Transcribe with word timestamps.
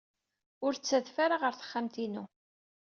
Ur 0.65 0.73
ttadef 0.75 1.15
ara 1.25 1.35
ɣer 1.41 1.53
texxamt-inu. 1.55 2.23